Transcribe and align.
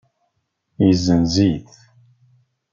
Yezzenz-it. 0.85 1.69